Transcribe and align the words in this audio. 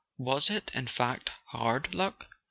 Was 0.17 0.49
it 0.49 0.71
in 0.73 0.87
fact 0.87 1.29
hard 1.53 1.93
luck? 1.93 2.25